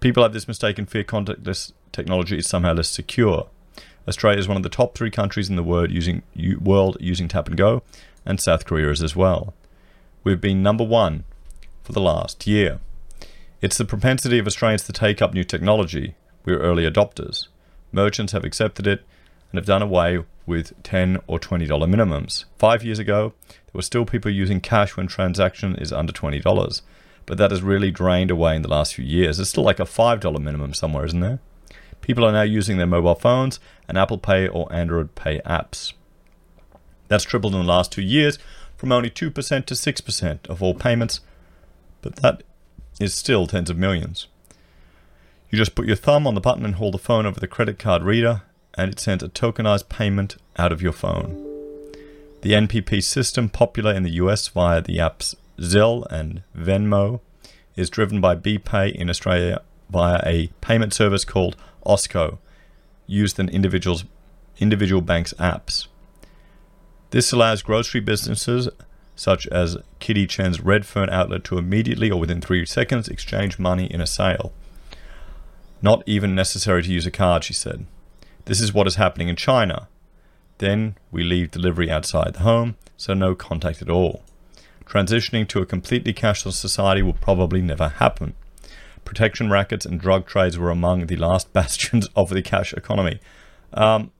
People 0.00 0.22
have 0.22 0.32
this 0.32 0.48
mistaken 0.48 0.86
fear 0.86 1.04
contactless 1.04 1.72
technology 1.92 2.38
is 2.38 2.48
somehow 2.48 2.74
less 2.74 2.88
secure. 2.88 3.48
Australia 4.06 4.38
is 4.38 4.48
one 4.48 4.56
of 4.56 4.62
the 4.62 4.68
top 4.68 4.94
three 4.94 5.10
countries 5.10 5.48
in 5.48 5.56
the 5.56 5.62
world 5.62 5.90
using, 5.90 6.22
world 6.60 6.98
using 7.00 7.28
tap 7.28 7.48
and 7.48 7.56
go, 7.56 7.82
and 8.26 8.40
South 8.40 8.66
Korea 8.66 8.90
is 8.90 9.02
as 9.02 9.16
well. 9.16 9.54
We've 10.22 10.40
been 10.40 10.62
number 10.62 10.84
one 10.84 11.24
for 11.82 11.92
the 11.92 12.00
last 12.00 12.46
year. 12.46 12.80
It's 13.62 13.78
the 13.78 13.84
propensity 13.84 14.38
of 14.38 14.46
Australians 14.46 14.82
to 14.84 14.92
take 14.92 15.22
up 15.22 15.32
new 15.32 15.44
technology. 15.44 16.16
We're 16.44 16.60
early 16.60 16.88
adopters. 16.88 17.48
Merchants 17.92 18.32
have 18.32 18.44
accepted 18.44 18.86
it 18.86 19.04
and 19.54 19.58
have 19.58 19.66
done 19.66 19.82
away 19.82 20.18
with 20.46 20.72
10 20.82 21.20
or 21.28 21.38
$20 21.38 21.68
minimums. 21.68 22.44
Five 22.58 22.82
years 22.82 22.98
ago, 22.98 23.34
there 23.46 23.70
were 23.72 23.82
still 23.82 24.04
people 24.04 24.32
using 24.32 24.60
cash 24.60 24.96
when 24.96 25.06
transaction 25.06 25.76
is 25.76 25.92
under 25.92 26.12
$20, 26.12 26.82
but 27.24 27.38
that 27.38 27.52
has 27.52 27.62
really 27.62 27.92
drained 27.92 28.32
away 28.32 28.56
in 28.56 28.62
the 28.62 28.68
last 28.68 28.96
few 28.96 29.04
years. 29.04 29.38
It's 29.38 29.50
still 29.50 29.62
like 29.62 29.78
a 29.78 29.84
$5 29.84 30.42
minimum 30.42 30.74
somewhere, 30.74 31.04
isn't 31.06 31.20
there? 31.20 31.38
People 32.00 32.24
are 32.24 32.32
now 32.32 32.42
using 32.42 32.78
their 32.78 32.86
mobile 32.88 33.14
phones 33.14 33.60
and 33.86 33.96
Apple 33.96 34.18
Pay 34.18 34.48
or 34.48 34.66
Android 34.72 35.14
Pay 35.14 35.38
apps. 35.46 35.92
That's 37.06 37.22
tripled 37.22 37.54
in 37.54 37.60
the 37.60 37.68
last 37.68 37.92
two 37.92 38.02
years 38.02 38.40
from 38.76 38.90
only 38.90 39.08
2% 39.08 39.32
to 39.66 39.74
6% 39.74 40.46
of 40.48 40.64
all 40.64 40.74
payments, 40.74 41.20
but 42.02 42.16
that 42.16 42.42
is 42.98 43.14
still 43.14 43.46
tens 43.46 43.70
of 43.70 43.78
millions. 43.78 44.26
You 45.48 45.58
just 45.58 45.76
put 45.76 45.86
your 45.86 45.94
thumb 45.94 46.26
on 46.26 46.34
the 46.34 46.40
button 46.40 46.64
and 46.64 46.74
hold 46.74 46.94
the 46.94 46.98
phone 46.98 47.24
over 47.24 47.38
the 47.38 47.46
credit 47.46 47.78
card 47.78 48.02
reader, 48.02 48.42
and 48.76 48.92
it 48.92 49.00
sends 49.00 49.22
a 49.22 49.28
tokenized 49.28 49.88
payment 49.88 50.36
out 50.56 50.72
of 50.72 50.82
your 50.82 50.92
phone. 50.92 51.40
The 52.42 52.52
NPP 52.52 53.02
system, 53.02 53.48
popular 53.48 53.92
in 53.92 54.02
the 54.02 54.12
US 54.12 54.48
via 54.48 54.80
the 54.80 54.98
apps 54.98 55.34
Zelle 55.58 56.06
and 56.10 56.42
Venmo, 56.56 57.20
is 57.76 57.90
driven 57.90 58.20
by 58.20 58.36
BPay 58.36 58.94
in 58.94 59.08
Australia 59.08 59.62
via 59.90 60.20
a 60.24 60.48
payment 60.60 60.92
service 60.92 61.24
called 61.24 61.56
Osko, 61.86 62.38
used 63.06 63.38
in 63.38 63.48
individuals, 63.48 64.04
individual 64.58 65.00
banks' 65.00 65.34
apps. 65.34 65.86
This 67.10 67.32
allows 67.32 67.62
grocery 67.62 68.00
businesses 68.00 68.68
such 69.16 69.46
as 69.48 69.76
Kitty 70.00 70.26
Chen's 70.26 70.60
Redfern 70.60 71.08
outlet 71.10 71.44
to 71.44 71.58
immediately 71.58 72.10
or 72.10 72.18
within 72.18 72.40
three 72.40 72.66
seconds 72.66 73.08
exchange 73.08 73.58
money 73.58 73.86
in 73.86 74.00
a 74.00 74.06
sale. 74.06 74.52
Not 75.80 76.02
even 76.06 76.34
necessary 76.34 76.82
to 76.82 76.92
use 76.92 77.06
a 77.06 77.10
card, 77.10 77.44
she 77.44 77.52
said. 77.52 77.86
This 78.46 78.60
is 78.60 78.74
what 78.74 78.86
is 78.86 78.96
happening 78.96 79.28
in 79.28 79.36
China. 79.36 79.88
Then 80.58 80.96
we 81.10 81.24
leave 81.24 81.50
delivery 81.50 81.90
outside 81.90 82.34
the 82.34 82.40
home, 82.40 82.76
so 82.96 83.14
no 83.14 83.34
contact 83.34 83.80
at 83.82 83.90
all. 83.90 84.22
Transitioning 84.86 85.48
to 85.48 85.60
a 85.60 85.66
completely 85.66 86.12
cashless 86.12 86.52
society 86.52 87.02
will 87.02 87.14
probably 87.14 87.62
never 87.62 87.88
happen. 87.88 88.34
Protection 89.04 89.50
rackets 89.50 89.86
and 89.86 90.00
drug 90.00 90.26
trades 90.26 90.58
were 90.58 90.70
among 90.70 91.06
the 91.06 91.16
last 91.16 91.52
bastions 91.54 92.08
of 92.14 92.28
the 92.30 92.42
cash 92.42 92.72
economy. 92.74 93.18
Um, 93.72 94.10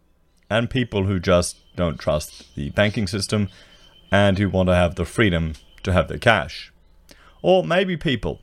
and 0.50 0.70
people 0.70 1.04
who 1.04 1.20
just 1.20 1.56
don't 1.76 1.98
trust 1.98 2.54
the 2.54 2.70
banking 2.70 3.06
system 3.06 3.48
and 4.10 4.38
who 4.38 4.48
want 4.48 4.68
to 4.68 4.74
have 4.74 4.94
the 4.94 5.04
freedom 5.04 5.54
to 5.82 5.92
have 5.92 6.08
their 6.08 6.18
cash. 6.18 6.72
Or 7.42 7.64
maybe 7.64 7.96
people 7.96 8.40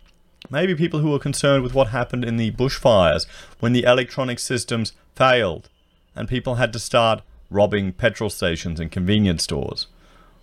Maybe 0.50 0.76
people 0.76 1.00
who 1.00 1.12
were 1.12 1.20
concerned 1.20 1.64
with 1.64 1.74
what 1.74 1.90
happened 1.90 2.26
in 2.26 2.38
the 2.38 2.52
bushfires 2.52 3.26
when 3.60 3.74
the 3.74 3.84
electronic 3.84 4.40
systems 4.40 4.92
failed 5.16 5.70
and 6.16 6.28
people 6.28 6.56
had 6.56 6.74
to 6.74 6.80
start 6.80 7.22
robbing 7.50 7.92
petrol 7.94 8.30
stations 8.30 8.80
and 8.80 8.92
convenience 8.92 9.44
stores. 9.44 9.88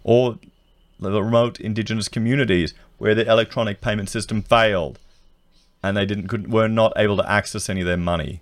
Or 0.05 0.39
the 1.01 1.23
remote 1.23 1.61
indigenous 1.61 2.09
communities 2.09 2.75
where 2.99 3.15
the 3.15 3.31
electronic 3.31 3.81
payment 3.81 4.09
system 4.09 4.43
failed 4.43 4.99
and 5.83 5.97
they 5.97 6.07
didn't 6.07 6.29
could, 6.29 6.53
were 6.53 6.69
not 6.69 6.93
able 6.97 7.17
to 7.17 7.31
access 7.31 7.69
any 7.69 7.81
of 7.81 7.87
their 7.87 7.97
money. 7.97 8.41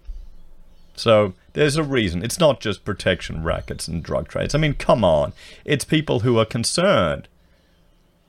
So 0.95 1.35
there's 1.53 1.77
a 1.77 1.83
reason. 1.83 2.23
It's 2.23 2.41
not 2.41 2.61
just 2.61 2.85
protection 2.85 3.45
rackets 3.45 3.87
and 3.87 4.03
drug 4.03 4.29
trades. 4.29 4.55
I 4.55 4.59
mean, 4.59 4.75
come 4.75 5.05
on. 5.05 5.35
It's 5.65 5.85
people 5.85 6.21
who 6.21 6.39
are 6.39 6.47
concerned. 6.47 7.29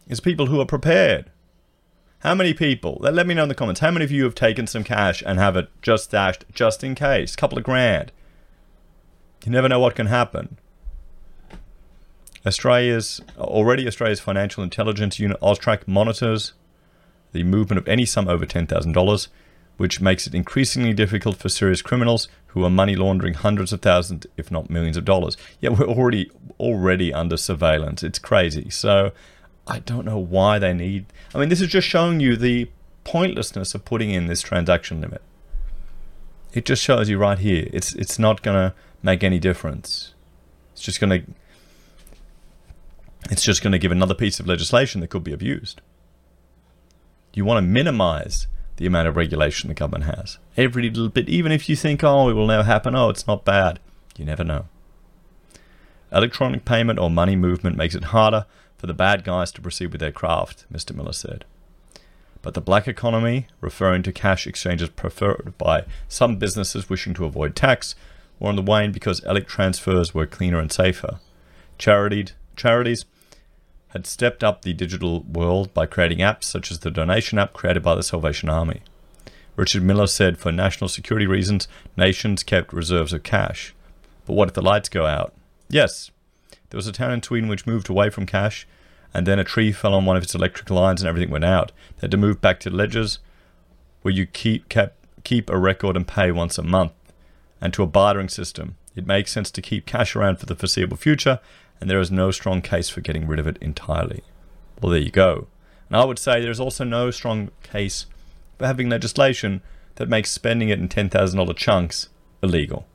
It's 0.07 0.19
people 0.19 0.47
who 0.47 0.59
are 0.59 0.65
prepared. 0.65 1.31
How 2.19 2.35
many 2.35 2.53
people, 2.53 2.97
let 2.99 3.27
me 3.27 3.33
know 3.33 3.43
in 3.43 3.49
the 3.49 3.55
comments, 3.55 3.79
how 3.79 3.91
many 3.91 4.03
of 4.03 4.11
you 4.11 4.23
have 4.23 4.35
taken 4.35 4.67
some 4.67 4.83
cash 4.83 5.23
and 5.25 5.39
have 5.39 5.55
it 5.55 5.69
just 5.81 6.05
stashed 6.05 6.45
just 6.51 6.83
in 6.83 6.95
case? 6.95 7.33
A 7.33 7.37
couple 7.37 7.57
of 7.57 7.63
grand. 7.63 8.11
You 9.47 9.53
never 9.53 9.69
know 9.69 9.79
what 9.79 9.95
can 9.95 10.07
happen. 10.07 10.57
Australia's, 12.45 13.21
already 13.37 13.87
Australia's 13.87 14.19
financial 14.19 14.61
intelligence 14.61 15.21
unit, 15.21 15.39
AUSTRAC, 15.39 15.87
monitors 15.87 16.51
the 17.31 17.43
movement 17.43 17.79
of 17.79 17.87
any 17.87 18.05
sum 18.05 18.27
over 18.27 18.45
$10,000, 18.45 19.27
which 19.77 20.01
makes 20.01 20.27
it 20.27 20.35
increasingly 20.35 20.91
difficult 20.91 21.37
for 21.37 21.47
serious 21.47 21.81
criminals 21.81 22.27
who 22.47 22.65
are 22.65 22.69
money 22.69 22.97
laundering 22.97 23.35
hundreds 23.35 23.71
of 23.71 23.81
thousands, 23.81 24.27
if 24.35 24.51
not 24.51 24.69
millions 24.69 24.97
of 24.97 25.05
dollars. 25.05 25.37
Yet 25.61 25.79
we're 25.79 25.87
already 25.87 26.29
already 26.59 27.13
under 27.13 27.37
surveillance. 27.37 28.03
It's 28.03 28.19
crazy. 28.19 28.69
So 28.69 29.13
I 29.65 29.79
don't 29.79 30.03
know 30.03 30.19
why 30.19 30.59
they 30.59 30.73
need. 30.73 31.05
I 31.33 31.37
mean, 31.37 31.47
this 31.47 31.61
is 31.61 31.69
just 31.69 31.87
showing 31.87 32.19
you 32.19 32.35
the 32.35 32.69
pointlessness 33.05 33.73
of 33.73 33.85
putting 33.85 34.09
in 34.09 34.27
this 34.27 34.41
transaction 34.41 34.99
limit. 34.99 35.21
It 36.51 36.65
just 36.65 36.83
shows 36.83 37.07
you 37.07 37.17
right 37.17 37.39
here. 37.39 37.69
It's 37.71 37.95
it's 37.95 38.19
not 38.19 38.41
gonna 38.41 38.73
make 39.01 39.23
any 39.23 39.39
difference. 39.39 40.13
It's 40.73 40.81
just 40.81 40.99
gonna 40.99 41.21
it's 43.29 43.43
just 43.43 43.61
gonna 43.61 43.79
give 43.79 43.91
another 43.91 44.13
piece 44.13 44.39
of 44.39 44.47
legislation 44.47 45.01
that 45.01 45.09
could 45.09 45.23
be 45.23 45.33
abused. 45.33 45.81
You 47.33 47.45
want 47.45 47.57
to 47.57 47.67
minimize 47.69 48.47
the 48.77 48.85
amount 48.85 49.07
of 49.07 49.15
regulation 49.15 49.67
the 49.67 49.73
government 49.73 50.05
has. 50.05 50.37
Every 50.55 50.89
little 50.89 51.09
bit, 51.09 51.27
even 51.27 51.51
if 51.51 51.67
you 51.67 51.75
think, 51.75 52.03
oh, 52.03 52.29
it 52.29 52.33
will 52.33 52.47
never 52.47 52.63
happen, 52.63 52.95
oh, 52.95 53.09
it's 53.09 53.27
not 53.27 53.45
bad. 53.45 53.79
You 54.17 54.25
never 54.25 54.43
know. 54.43 54.65
Electronic 56.11 56.63
payment 56.63 56.99
or 56.99 57.09
money 57.09 57.35
movement 57.35 57.75
makes 57.75 57.95
it 57.95 58.05
harder 58.05 58.45
for 58.77 58.87
the 58.87 58.93
bad 58.93 59.23
guys 59.23 59.51
to 59.51 59.61
proceed 59.61 59.91
with 59.91 59.99
their 59.99 60.11
craft, 60.11 60.65
Mr. 60.71 60.95
Miller 60.95 61.13
said. 61.13 61.45
But 62.41 62.53
the 62.53 62.61
black 62.61 62.87
economy, 62.87 63.47
referring 63.59 64.03
to 64.03 64.11
cash 64.11 64.47
exchanges 64.47 64.89
preferred 64.89 65.55
by 65.57 65.85
some 66.07 66.37
businesses 66.37 66.89
wishing 66.89 67.13
to 67.15 67.25
avoid 67.25 67.55
tax, 67.55 67.95
were 68.39 68.49
on 68.49 68.55
the 68.55 68.61
wane 68.61 68.91
because 68.91 69.19
electronic 69.21 69.47
transfers 69.47 70.13
were 70.13 70.25
cleaner 70.25 70.59
and 70.59 70.71
safer. 70.71 71.19
Charitied, 71.77 72.31
Charities 72.55 73.05
had 73.89 74.05
stepped 74.05 74.43
up 74.43 74.61
the 74.61 74.73
digital 74.73 75.21
world 75.23 75.73
by 75.73 75.85
creating 75.85 76.17
apps 76.17 76.43
such 76.45 76.71
as 76.71 76.79
the 76.79 76.91
donation 76.91 77.39
app 77.39 77.53
created 77.53 77.83
by 77.83 77.95
the 77.95 78.03
Salvation 78.03 78.49
Army. 78.49 78.81
Richard 79.55 79.83
Miller 79.83 80.07
said 80.07 80.37
for 80.37 80.51
national 80.51 80.89
security 80.89 81.25
reasons, 81.25 81.67
nations 81.95 82.43
kept 82.43 82.73
reserves 82.73 83.13
of 83.13 83.23
cash. 83.23 83.73
But 84.25 84.33
what 84.33 84.49
if 84.49 84.53
the 84.53 84.61
lights 84.61 84.89
go 84.89 85.05
out? 85.05 85.33
Yes, 85.69 86.11
there 86.69 86.77
was 86.77 86.87
a 86.87 86.91
town 86.91 87.13
in 87.13 87.23
Sweden 87.23 87.49
which 87.49 87.65
moved 87.65 87.89
away 87.89 88.09
from 88.09 88.25
cash, 88.25 88.67
and 89.13 89.25
then 89.25 89.39
a 89.39 89.43
tree 89.43 89.71
fell 89.71 89.93
on 89.93 90.05
one 90.05 90.17
of 90.17 90.23
its 90.23 90.35
electric 90.35 90.69
lines 90.69 91.01
and 91.01 91.07
everything 91.07 91.31
went 91.31 91.45
out. 91.45 91.71
They 91.95 92.01
had 92.01 92.11
to 92.11 92.17
move 92.17 92.41
back 92.41 92.59
to 92.61 92.69
ledgers 92.69 93.19
where 94.01 94.13
you 94.13 94.25
keep 94.25 94.67
kept, 94.69 94.95
keep 95.23 95.49
a 95.49 95.57
record 95.57 95.95
and 95.95 96.07
pay 96.07 96.31
once 96.31 96.57
a 96.57 96.63
month, 96.63 96.91
and 97.61 97.73
to 97.73 97.83
a 97.83 97.87
bartering 97.87 98.29
system. 98.29 98.77
It 98.95 99.05
makes 99.05 99.31
sense 99.31 99.51
to 99.51 99.61
keep 99.61 99.85
cash 99.85 100.15
around 100.15 100.37
for 100.37 100.45
the 100.45 100.55
foreseeable 100.55 100.97
future, 100.97 101.39
and 101.79 101.89
there 101.89 101.99
is 101.99 102.11
no 102.11 102.31
strong 102.31 102.61
case 102.61 102.89
for 102.89 103.01
getting 103.01 103.27
rid 103.27 103.39
of 103.39 103.47
it 103.47 103.57
entirely. 103.61 104.23
Well, 104.81 104.91
there 104.91 105.01
you 105.01 105.11
go. 105.11 105.47
And 105.89 105.97
I 105.97 106.05
would 106.05 106.19
say 106.19 106.41
there's 106.41 106.59
also 106.59 106.83
no 106.83 107.11
strong 107.11 107.51
case 107.63 108.07
for 108.57 108.65
having 108.65 108.89
legislation 108.89 109.61
that 109.95 110.09
makes 110.09 110.31
spending 110.31 110.69
it 110.69 110.79
in 110.79 110.89
$10,000 110.89 111.55
chunks 111.55 112.09
illegal. 112.41 112.85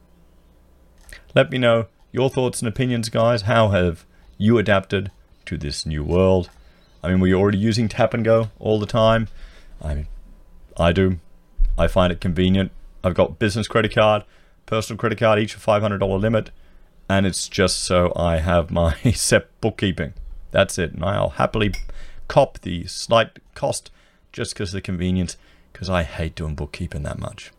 Let 1.35 1.51
me 1.51 1.59
know 1.59 1.87
your 2.11 2.29
thoughts 2.29 2.61
and 2.61 2.69
opinions, 2.69 3.09
guys. 3.09 3.43
How 3.43 3.69
have 3.69 4.05
you 4.39 4.59
adapted 4.59 5.11
to 5.47 5.57
this 5.57 5.87
new 5.87 6.05
world? 6.05 6.51
I 7.03 7.09
mean, 7.09 7.21
were 7.21 7.27
you 7.27 7.39
already 7.39 7.59
using 7.59 7.89
tap 7.89 8.15
and 8.15 8.25
go 8.25 8.51
all 8.59 8.79
the 8.79 8.87
time? 8.87 9.29
I 9.81 9.95
mean, 9.95 10.07
I 10.77 10.93
do. 10.93 11.19
I 11.77 11.89
find 11.89 12.13
it 12.13 12.21
convenient. 12.21 12.71
I've 13.03 13.15
got 13.15 13.39
business 13.39 13.67
credit 13.67 13.95
card, 13.95 14.25
personal 14.67 14.99
credit 14.99 15.19
card, 15.19 15.39
each 15.39 15.57
a 15.57 15.59
$500 15.59 16.21
limit, 16.21 16.51
and 17.09 17.27
it's 17.27 17.49
just 17.49 17.81
so 17.81 18.13
I 18.17 18.39
have 18.39 18.71
my 18.71 18.95
SEP 19.15 19.49
bookkeeping. 19.61 20.15
That's 20.51 20.79
it. 20.79 20.93
And 20.93 21.05
I'll 21.05 21.31
happily 21.31 21.75
cop 22.29 22.61
the 22.61 22.87
slight 22.87 23.39
cost 23.55 23.91
just 24.33 24.55
because 24.55 24.71
of 24.71 24.75
the 24.75 24.81
convenience, 24.81 25.37
because 25.73 25.91
I 25.91 26.05
hate 26.05 26.35
doing 26.35 26.55
bookkeeping 26.55 27.03
that 27.03 27.19
much. 27.19 27.53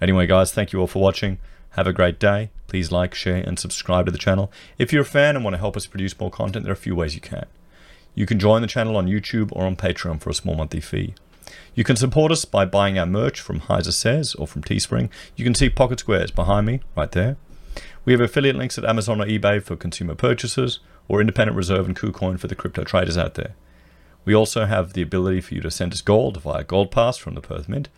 Anyway, 0.00 0.26
guys, 0.26 0.52
thank 0.52 0.72
you 0.72 0.80
all 0.80 0.86
for 0.86 1.02
watching. 1.02 1.38
Have 1.70 1.86
a 1.86 1.92
great 1.92 2.18
day. 2.18 2.50
Please 2.66 2.90
like, 2.90 3.14
share, 3.14 3.36
and 3.36 3.58
subscribe 3.58 4.06
to 4.06 4.12
the 4.12 4.18
channel. 4.18 4.50
If 4.78 4.92
you're 4.92 5.02
a 5.02 5.06
fan 5.06 5.36
and 5.36 5.44
want 5.44 5.54
to 5.54 5.58
help 5.58 5.76
us 5.76 5.86
produce 5.86 6.18
more 6.18 6.30
content, 6.30 6.64
there 6.64 6.72
are 6.72 6.74
a 6.74 6.76
few 6.76 6.96
ways 6.96 7.14
you 7.14 7.20
can. 7.20 7.46
You 8.14 8.26
can 8.26 8.38
join 8.38 8.62
the 8.62 8.68
channel 8.68 8.96
on 8.96 9.06
YouTube 9.06 9.50
or 9.52 9.64
on 9.64 9.76
Patreon 9.76 10.20
for 10.20 10.30
a 10.30 10.34
small 10.34 10.54
monthly 10.54 10.80
fee. 10.80 11.14
You 11.74 11.84
can 11.84 11.96
support 11.96 12.32
us 12.32 12.44
by 12.44 12.64
buying 12.64 12.98
our 12.98 13.06
merch 13.06 13.40
from 13.40 13.60
Heiser 13.60 13.92
Says 13.92 14.34
or 14.34 14.46
from 14.46 14.62
Teespring. 14.62 15.10
You 15.36 15.44
can 15.44 15.54
see 15.54 15.68
Pocket 15.68 16.00
Squares 16.00 16.30
behind 16.30 16.66
me, 16.66 16.80
right 16.96 17.10
there. 17.10 17.36
We 18.04 18.12
have 18.12 18.20
affiliate 18.20 18.56
links 18.56 18.78
at 18.78 18.84
Amazon 18.84 19.20
or 19.20 19.26
eBay 19.26 19.62
for 19.62 19.76
consumer 19.76 20.14
purchases, 20.14 20.80
or 21.08 21.20
Independent 21.20 21.56
Reserve 21.56 21.86
and 21.86 21.96
KuCoin 21.96 22.38
for 22.38 22.46
the 22.46 22.54
crypto 22.54 22.84
traders 22.84 23.18
out 23.18 23.34
there. 23.34 23.54
We 24.24 24.34
also 24.34 24.64
have 24.64 24.92
the 24.92 25.02
ability 25.02 25.40
for 25.40 25.54
you 25.54 25.60
to 25.60 25.70
send 25.70 25.92
us 25.92 26.00
gold 26.02 26.40
via 26.40 26.64
Gold 26.64 26.90
Pass 26.90 27.16
from 27.16 27.34
the 27.34 27.40
Perth 27.40 27.68
Mint, 27.68 27.88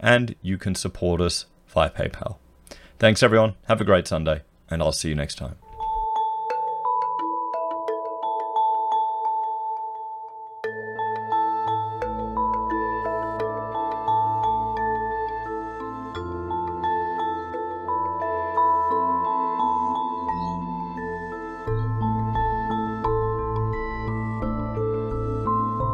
and 0.00 0.34
you 0.40 0.56
can 0.56 0.74
support 0.74 1.20
us 1.20 1.46
via 1.68 1.90
PayPal. 1.90 2.36
Thanks, 2.98 3.22
everyone. 3.22 3.54
Have 3.68 3.80
a 3.80 3.84
great 3.84 4.08
Sunday, 4.08 4.42
and 4.70 4.82
I'll 4.82 4.92
see 4.92 5.10
you 5.10 5.14
next 5.14 5.34
time. 5.36 5.56